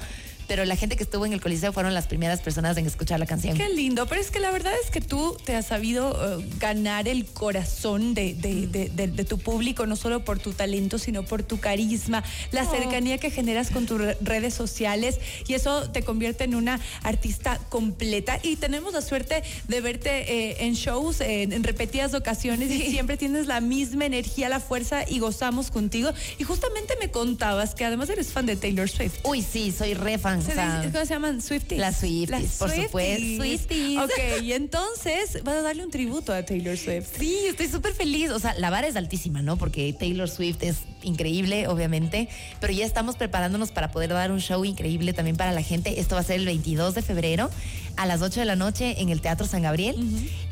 Pero 0.48 0.64
la 0.64 0.76
gente 0.76 0.96
que 0.96 1.02
estuvo 1.02 1.26
en 1.26 1.32
el 1.32 1.40
Coliseo 1.40 1.72
fueron 1.72 1.94
las 1.94 2.06
primeras 2.06 2.40
personas 2.40 2.76
en 2.76 2.86
escuchar 2.86 3.20
la 3.20 3.26
canción. 3.26 3.56
Qué 3.56 3.68
lindo, 3.68 4.06
pero 4.06 4.20
es 4.20 4.30
que 4.30 4.40
la 4.40 4.50
verdad 4.50 4.72
es 4.84 4.90
que 4.90 5.00
tú 5.00 5.36
te 5.44 5.54
has 5.54 5.66
sabido 5.66 6.40
eh, 6.40 6.44
ganar 6.58 7.08
el 7.08 7.26
corazón 7.26 8.14
de, 8.14 8.34
de, 8.34 8.66
de, 8.66 9.24
tu 9.24 9.38
público, 9.38 9.86
no 9.86 9.96
solo 9.96 10.24
por 10.24 10.38
tu 10.38 10.52
talento, 10.52 10.98
sino 10.98 11.22
por 11.22 11.42
tu 11.42 11.60
carisma, 11.60 12.24
la 12.50 12.64
cercanía 12.64 13.18
que 13.18 13.30
generas 13.30 13.70
con 13.70 13.86
tus 13.86 14.00
redes 14.20 14.54
sociales 14.54 15.18
y 15.46 15.54
eso 15.54 15.90
te 15.90 16.02
convierte 16.02 16.44
en 16.44 16.54
una 16.54 16.80
artista 17.02 17.58
completa. 17.68 18.38
Y 18.42 18.56
tenemos 18.56 18.92
la 18.92 19.02
suerte 19.02 19.42
de 19.68 19.80
verte 19.80 20.10
eh, 20.32 20.66
en 20.66 20.74
shows 20.74 21.20
en, 21.20 21.62
repetidas 21.62 22.14
ocasiones 22.14 22.70
y 22.70 22.90
siempre 22.90 23.16
tienes 23.16 23.46
la 23.46 23.60
misma 23.60 24.06
energía, 24.06 24.48
la 24.48 24.60
fuerza 24.60 25.04
y 25.08 25.18
gozamos 25.18 25.70
contigo. 25.70 26.12
Y 26.38 26.44
justamente 26.44 26.94
me 27.00 27.10
contabas 27.10 27.74
que 27.74 27.84
además 27.84 28.10
eres 28.10 28.32
fan 28.32 28.46
de 28.46 28.56
Taylor 28.56 28.88
Swift. 28.88 29.18
Uy, 29.24 29.42
sí, 29.42 29.72
soy 29.72 29.94
re 29.94 30.18
fan. 30.18 30.31
¿Cómo 30.40 31.04
se 31.04 31.12
llaman? 31.12 31.42
Swifties. 31.42 31.80
Las 31.80 31.98
Swifties, 31.98 32.56
por 32.58 32.70
supuesto. 32.70 33.42
Swifties. 33.42 33.98
Ok, 33.98 34.42
y 34.42 34.52
entonces 34.52 35.42
vas 35.44 35.56
a 35.56 35.62
darle 35.62 35.84
un 35.84 35.90
tributo 35.90 36.32
a 36.32 36.44
Taylor 36.44 36.76
Swift. 36.76 37.18
Sí, 37.18 37.36
estoy 37.48 37.68
súper 37.68 37.94
feliz. 37.94 38.30
O 38.30 38.38
sea, 38.38 38.54
la 38.54 38.70
vara 38.70 38.86
es 38.86 38.96
altísima, 38.96 39.42
¿no? 39.42 39.56
Porque 39.56 39.92
Taylor 39.92 40.28
Swift 40.28 40.62
es 40.62 40.76
increíble, 41.02 41.68
obviamente, 41.68 42.28
pero 42.60 42.72
ya 42.72 42.84
estamos 42.84 43.16
preparándonos 43.16 43.72
para 43.72 43.90
poder 43.90 44.10
dar 44.10 44.30
un 44.32 44.40
show 44.40 44.64
increíble 44.64 45.12
también 45.12 45.36
para 45.36 45.52
la 45.52 45.62
gente. 45.62 46.00
Esto 46.00 46.14
va 46.14 46.20
a 46.20 46.24
ser 46.24 46.36
el 46.36 46.46
22 46.46 46.94
de 46.94 47.02
febrero 47.02 47.50
a 47.96 48.06
las 48.06 48.22
8 48.22 48.40
de 48.40 48.46
la 48.46 48.56
noche 48.56 49.00
en 49.00 49.08
el 49.08 49.20
Teatro 49.20 49.46
San 49.46 49.62
Gabriel. 49.62 49.96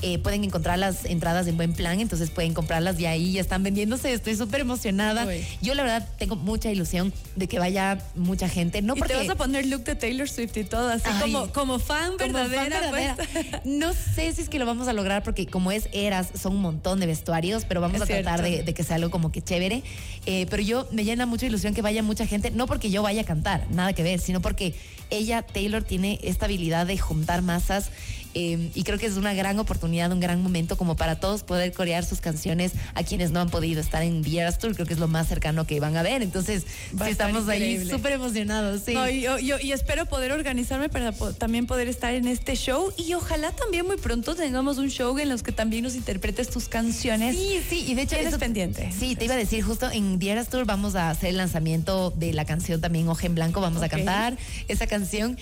Eh, 0.02 0.18
pueden 0.18 0.44
encontrar 0.44 0.78
las 0.78 1.04
entradas 1.04 1.46
en 1.46 1.56
buen 1.56 1.72
plan, 1.72 2.00
entonces 2.00 2.30
pueden 2.30 2.54
comprarlas 2.54 2.96
de 2.96 3.06
ahí, 3.06 3.32
ya 3.32 3.40
están 3.40 3.62
vendiéndose. 3.62 4.12
Estoy 4.12 4.36
súper 4.36 4.60
emocionada. 4.60 5.26
Yo 5.60 5.74
la 5.74 5.82
verdad 5.82 6.08
tengo 6.18 6.36
mucha 6.36 6.70
ilusión 6.70 7.12
de 7.36 7.48
que 7.48 7.58
vaya 7.58 7.98
mucha 8.14 8.48
gente. 8.48 8.82
No 8.82 8.94
porque... 8.96 9.14
te 9.14 9.18
vas 9.20 9.28
a 9.28 9.34
poner 9.36 9.66
look 9.66 9.84
de 9.84 9.94
Taylor 9.94 10.28
Swift 10.28 10.56
y 10.56 10.64
todo, 10.64 10.88
así 10.88 11.08
como, 11.20 11.52
como 11.52 11.78
fan 11.78 12.16
verdadera. 12.16 12.80
Pues. 12.90 13.10
No 13.64 13.92
sé 13.92 14.32
si 14.32 14.42
es 14.42 14.48
que 14.48 14.58
lo 14.58 14.66
vamos 14.66 14.88
a 14.88 14.92
lograr 14.92 15.22
porque 15.22 15.46
como 15.46 15.70
es 15.72 15.88
Eras, 15.92 16.28
son 16.40 16.56
un 16.56 16.62
montón 16.62 17.00
de 17.00 17.06
vestuarios, 17.06 17.64
pero 17.64 17.80
vamos 17.80 18.00
a 18.00 18.06
tratar 18.06 18.42
de, 18.42 18.64
que 18.74 18.84
sea 18.84 18.96
algo 18.96 19.10
como 19.10 19.32
que 19.32 19.42
chévere. 19.42 19.82
Eh, 20.26 20.46
pero 20.50 20.62
yo 20.62 20.88
me 20.90 21.04
llena 21.04 21.26
mucha 21.26 21.46
ilusión 21.46 21.74
que 21.74 21.82
vaya 21.82 22.02
mucha 22.02 22.26
gente, 22.26 22.50
no 22.50 22.66
porque 22.66 22.90
yo 22.90 23.02
vaya 23.02 23.22
a 23.22 23.24
cantar, 23.24 23.66
nada 23.70 23.92
que 23.92 24.02
ver, 24.02 24.20
sino 24.20 24.40
porque 24.40 24.74
ella, 25.10 25.42
Taylor, 25.42 25.82
tiene 25.82 26.18
esta 26.22 26.46
habilidad 26.46 26.86
de 26.86 26.96
juntar 26.98 27.29
masas 27.42 27.90
eh, 28.34 28.70
y 28.74 28.84
creo 28.84 28.98
que 28.98 29.06
es 29.06 29.16
una 29.16 29.34
gran 29.34 29.58
oportunidad, 29.58 30.12
un 30.12 30.20
gran 30.20 30.40
momento 30.42 30.76
como 30.76 30.94
para 30.96 31.18
todos 31.18 31.42
poder 31.42 31.72
corear 31.72 32.04
sus 32.04 32.20
canciones 32.20 32.72
a 32.94 33.02
quienes 33.02 33.32
no 33.32 33.40
han 33.40 33.50
podido 33.50 33.80
estar 33.80 34.02
en 34.02 34.22
The 34.22 34.38
Eras 34.38 34.58
Tour. 34.58 34.74
Creo 34.74 34.86
que 34.86 34.92
es 34.92 35.00
lo 35.00 35.08
más 35.08 35.26
cercano 35.26 35.66
que 35.66 35.80
van 35.80 35.96
a 35.96 36.02
ver. 36.02 36.22
Entonces, 36.22 36.64
estamos 37.06 37.48
ahí 37.48 37.84
súper 37.88 38.12
emocionados. 38.12 38.82
Sí. 38.86 38.94
y 39.62 39.72
espero 39.72 40.06
poder 40.06 40.32
organizarme 40.32 40.88
para 40.88 41.12
también 41.12 41.66
poder 41.66 41.88
estar 41.88 42.14
en 42.14 42.28
este 42.28 42.54
show 42.54 42.92
y 42.96 43.14
ojalá 43.14 43.50
también 43.52 43.86
muy 43.86 43.96
pronto 43.96 44.34
tengamos 44.34 44.78
un 44.78 44.90
show 44.90 45.18
en 45.18 45.28
los 45.28 45.42
que 45.42 45.52
también 45.52 45.82
nos 45.82 45.96
interpretes 45.96 46.50
tus 46.50 46.68
canciones. 46.68 47.36
Sí, 47.36 47.60
sí, 47.68 47.84
y 47.88 47.94
de 47.94 48.02
hecho 48.02 48.16
eres 48.16 48.36
pendiente. 48.36 48.92
Sí, 48.96 49.16
te 49.16 49.24
iba 49.24 49.34
a 49.34 49.38
decir, 49.38 49.64
justo 49.64 49.90
en 49.90 50.18
The 50.18 50.30
Eras 50.30 50.48
Tour 50.48 50.66
vamos 50.66 50.94
a 50.94 51.10
hacer 51.10 51.30
el 51.30 51.36
lanzamiento 51.36 52.10
de 52.10 52.32
la 52.32 52.44
canción 52.44 52.80
también 52.80 53.08
Oje 53.08 53.26
en 53.26 53.34
Blanco, 53.34 53.60
vamos 53.60 53.82
a 53.82 53.88
cantar 53.88 54.36
esa 54.68 54.86
canción 54.86 55.36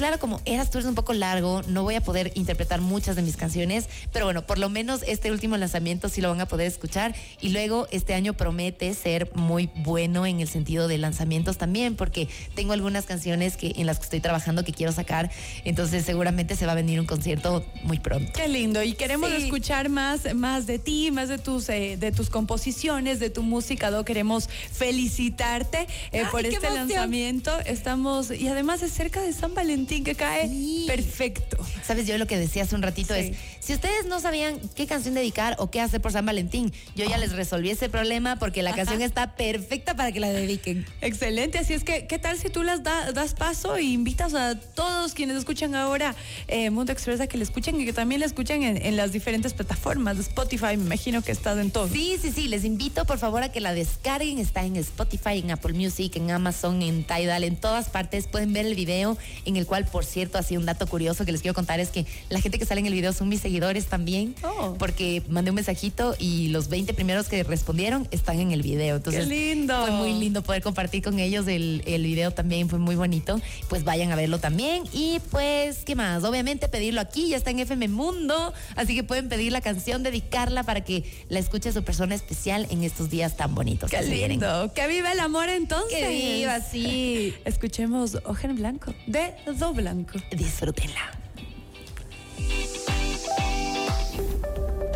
claro, 0.00 0.18
como 0.18 0.40
Eras 0.46 0.70
tú 0.70 0.78
eres 0.78 0.88
un 0.88 0.94
poco 0.94 1.12
largo, 1.12 1.60
no 1.68 1.82
voy 1.82 1.94
a 1.94 2.00
poder 2.00 2.32
interpretar 2.34 2.80
muchas 2.80 3.16
de 3.16 3.22
mis 3.22 3.36
canciones, 3.36 3.86
pero 4.14 4.24
bueno, 4.24 4.46
por 4.46 4.56
lo 4.56 4.70
menos 4.70 5.02
este 5.06 5.30
último 5.30 5.58
lanzamiento 5.58 6.08
sí 6.08 6.22
lo 6.22 6.30
van 6.30 6.40
a 6.40 6.48
poder 6.48 6.68
escuchar. 6.68 7.14
Y 7.42 7.50
luego 7.50 7.86
este 7.90 8.14
año 8.14 8.32
promete 8.32 8.94
ser 8.94 9.30
muy 9.34 9.68
bueno 9.76 10.24
en 10.24 10.40
el 10.40 10.48
sentido 10.48 10.88
de 10.88 10.96
lanzamientos 10.96 11.58
también, 11.58 11.96
porque 11.96 12.30
tengo 12.54 12.72
algunas 12.72 13.04
canciones 13.04 13.58
que 13.58 13.74
en 13.76 13.84
las 13.84 13.98
que 13.98 14.04
estoy 14.04 14.20
trabajando 14.20 14.64
que 14.64 14.72
quiero 14.72 14.90
sacar, 14.90 15.30
entonces 15.66 16.06
seguramente 16.06 16.56
se 16.56 16.64
va 16.64 16.72
a 16.72 16.76
venir 16.76 16.98
un 16.98 17.06
concierto 17.06 17.62
muy 17.82 17.98
pronto. 17.98 18.32
Qué 18.34 18.48
lindo. 18.48 18.82
Y 18.82 18.94
queremos 18.94 19.30
escuchar 19.32 19.90
más 19.90 20.34
más 20.34 20.66
de 20.66 20.78
ti, 20.78 21.10
más 21.10 21.28
de 21.28 21.36
tus 21.36 21.68
eh, 21.68 21.98
de 21.98 22.10
tus 22.10 22.30
composiciones, 22.30 23.20
de 23.20 23.28
tu 23.28 23.42
música, 23.42 23.90
Do 23.90 24.06
queremos 24.06 24.48
felicitarte 24.48 25.86
eh, 26.12 26.24
por 26.30 26.46
este 26.46 26.70
lanzamiento. 26.70 27.50
Estamos 27.66 28.30
y 28.30 28.48
además 28.48 28.82
es 28.82 28.92
cerca 28.92 29.20
de 29.20 29.34
San 29.34 29.52
Valentín 29.52 29.89
que 29.98 30.14
cae 30.14 30.48
perfecto. 30.86 31.58
Sabes, 31.84 32.06
yo 32.06 32.16
lo 32.18 32.26
que 32.26 32.38
decía 32.38 32.62
hace 32.62 32.74
un 32.74 32.82
ratito 32.82 33.14
es, 33.14 33.36
si 33.58 33.74
ustedes 33.74 34.06
no 34.06 34.20
sabían 34.20 34.60
qué 34.74 34.86
canción 34.86 35.14
dedicar 35.14 35.56
o 35.58 35.70
qué 35.70 35.80
hacer 35.80 36.00
por 36.00 36.12
San 36.12 36.24
Valentín, 36.24 36.72
yo 36.94 37.04
ya 37.04 37.18
les 37.18 37.32
resolví 37.32 37.70
ese 37.70 37.88
problema 37.88 38.36
porque 38.36 38.62
la 38.62 38.74
canción 38.74 39.02
está 39.02 39.34
perfecta 39.34 39.96
para 39.96 40.12
que 40.12 40.20
la 40.20 40.30
dediquen. 40.30 40.86
Excelente, 41.00 41.58
así 41.58 41.74
es 41.74 41.84
que, 41.84 42.06
¿qué 42.06 42.18
tal 42.18 42.38
si 42.38 42.48
tú 42.48 42.62
las 42.62 42.82
das 42.82 43.34
paso 43.34 43.76
e 43.76 43.82
invitas 43.82 44.34
a 44.34 44.58
todos 44.58 45.14
quienes 45.14 45.36
escuchan 45.36 45.74
ahora 45.74 46.14
eh, 46.48 46.70
Mundo 46.70 46.92
Express 46.92 47.20
a 47.20 47.26
que 47.26 47.36
le 47.36 47.44
escuchen 47.44 47.80
y 47.80 47.84
que 47.84 47.92
también 47.92 48.20
la 48.20 48.26
escuchen 48.26 48.62
en, 48.62 48.96
las 48.96 49.12
diferentes 49.12 49.52
plataformas 49.54 50.16
de 50.16 50.22
Spotify? 50.22 50.76
Me 50.76 50.84
imagino 50.84 51.22
que 51.22 51.32
estás 51.32 51.58
en 51.58 51.70
todo. 51.70 51.88
Sí, 51.88 52.16
sí, 52.20 52.30
sí, 52.32 52.48
les 52.48 52.64
invito 52.64 53.04
por 53.04 53.18
favor 53.18 53.42
a 53.42 53.50
que 53.50 53.60
la 53.60 53.74
descarguen. 53.74 54.38
Está 54.38 54.64
en 54.64 54.76
Spotify, 54.76 55.38
en 55.38 55.50
Apple 55.50 55.72
Music, 55.72 56.16
en 56.16 56.30
Amazon, 56.30 56.82
en 56.82 57.04
Tidal, 57.04 57.44
en 57.44 57.56
todas 57.56 57.88
partes. 57.88 58.26
Pueden 58.26 58.52
ver 58.52 58.66
el 58.66 58.74
video 58.74 59.16
en 59.44 59.56
el 59.56 59.66
cual 59.70 59.84
por 59.84 60.04
cierto, 60.04 60.36
así 60.36 60.56
un 60.56 60.66
dato 60.66 60.84
curioso 60.88 61.24
que 61.24 61.30
les 61.30 61.42
quiero 61.42 61.54
contar 61.54 61.78
es 61.78 61.90
que 61.90 62.04
la 62.28 62.40
gente 62.40 62.58
que 62.58 62.66
sale 62.66 62.80
en 62.80 62.86
el 62.86 62.92
video 62.92 63.12
son 63.12 63.28
mis 63.28 63.40
seguidores 63.40 63.86
también, 63.86 64.34
oh. 64.42 64.74
porque 64.80 65.22
mandé 65.28 65.52
un 65.52 65.54
mensajito 65.54 66.16
y 66.18 66.48
los 66.48 66.68
20 66.68 66.92
primeros 66.92 67.28
que 67.28 67.44
respondieron 67.44 68.08
están 68.10 68.40
en 68.40 68.50
el 68.50 68.62
video. 68.62 68.96
Entonces, 68.96 69.28
Qué 69.28 69.54
lindo. 69.54 69.80
Fue 69.80 69.92
muy 69.92 70.12
lindo 70.14 70.42
poder 70.42 70.60
compartir 70.60 71.04
con 71.04 71.20
ellos 71.20 71.46
el, 71.46 71.84
el 71.86 72.02
video 72.02 72.32
también, 72.32 72.68
fue 72.68 72.80
muy 72.80 72.96
bonito. 72.96 73.40
Pues 73.68 73.84
vayan 73.84 74.10
a 74.10 74.16
verlo 74.16 74.40
también. 74.40 74.82
Y 74.92 75.20
pues, 75.30 75.84
¿qué 75.84 75.94
más? 75.94 76.24
Obviamente 76.24 76.68
pedirlo 76.68 77.00
aquí, 77.00 77.28
ya 77.28 77.36
está 77.36 77.50
en 77.50 77.60
FM 77.60 77.86
Mundo, 77.86 78.52
así 78.74 78.96
que 78.96 79.04
pueden 79.04 79.28
pedir 79.28 79.52
la 79.52 79.60
canción, 79.60 80.02
dedicarla 80.02 80.64
para 80.64 80.80
que 80.80 81.04
la 81.28 81.38
escuche 81.38 81.70
su 81.70 81.84
persona 81.84 82.16
especial 82.16 82.66
en 82.70 82.82
estos 82.82 83.08
días 83.08 83.36
tan 83.36 83.54
bonitos. 83.54 83.88
Qué 83.88 84.02
lindo. 84.02 84.72
Que 84.74 84.88
viva 84.88 85.12
el 85.12 85.20
amor 85.20 85.48
entonces. 85.48 85.96
Que 85.96 86.08
viva, 86.08 86.60
sí. 86.60 87.34
Escuchemos 87.44 88.18
Hoja 88.24 88.48
en 88.48 88.56
Blanco 88.56 88.92
de 89.06 89.32
Do 89.60 89.74
Blanco. 89.74 90.18
Disfrútenla. 90.32 91.10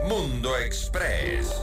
Mundo 0.08 0.56
Express. 0.56 1.60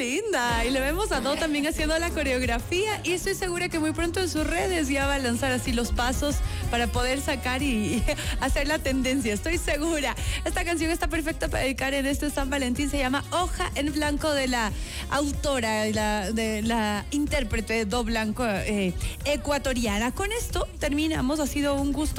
Linda. 0.00 0.64
Y 0.64 0.70
le 0.70 0.80
vemos 0.80 1.12
a 1.12 1.20
Do 1.20 1.36
también 1.36 1.66
haciendo 1.66 1.98
la 1.98 2.08
coreografía. 2.10 3.00
Y 3.04 3.12
estoy 3.12 3.34
segura 3.34 3.68
que 3.68 3.78
muy 3.78 3.92
pronto 3.92 4.20
en 4.20 4.30
sus 4.30 4.46
redes 4.46 4.88
ya 4.88 5.06
va 5.06 5.16
a 5.16 5.18
lanzar 5.18 5.52
así 5.52 5.72
los 5.72 5.92
pasos 5.92 6.36
para 6.70 6.86
poder 6.86 7.20
sacar 7.20 7.62
y 7.62 8.02
hacer 8.40 8.66
la 8.66 8.78
tendencia. 8.78 9.34
Estoy 9.34 9.58
segura. 9.58 10.16
Esta 10.46 10.64
canción 10.64 10.90
está 10.90 11.08
perfecta 11.08 11.48
para 11.48 11.64
dedicar 11.64 11.92
en 11.92 12.06
este 12.06 12.30
San 12.30 12.48
Valentín. 12.48 12.88
Se 12.88 12.98
llama 12.98 13.22
Hoja 13.30 13.70
en 13.74 13.92
Blanco 13.92 14.32
de 14.32 14.48
la 14.48 14.72
autora, 15.10 15.84
la, 15.88 16.32
de 16.32 16.62
la 16.62 17.04
intérprete 17.10 17.84
Do 17.84 18.02
Blanco 18.02 18.46
eh, 18.46 18.94
ecuatoriana. 19.26 20.12
Con 20.12 20.32
esto 20.32 20.66
terminamos. 20.78 21.40
Ha 21.40 21.46
sido 21.46 21.74
un 21.74 21.92
gusto 21.92 22.10